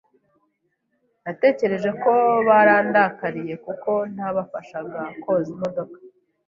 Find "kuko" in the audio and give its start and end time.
3.65-3.91